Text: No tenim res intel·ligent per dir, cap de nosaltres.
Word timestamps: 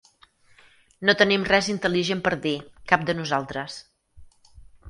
No 1.09 1.15
tenim 1.19 1.45
res 1.51 1.69
intel·ligent 1.75 2.25
per 2.29 2.33
dir, 2.47 2.57
cap 2.93 3.07
de 3.11 3.19
nosaltres. 3.23 3.81